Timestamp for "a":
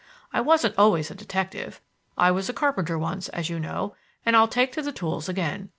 1.11-1.13, 2.49-2.53